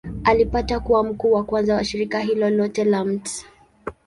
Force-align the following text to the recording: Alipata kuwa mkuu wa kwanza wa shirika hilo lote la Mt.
Alipata 0.23 0.79
kuwa 0.79 1.03
mkuu 1.03 1.31
wa 1.31 1.43
kwanza 1.43 1.75
wa 1.75 1.83
shirika 1.83 2.19
hilo 2.19 2.49
lote 2.49 2.83
la 2.83 3.05
Mt. 3.05 3.29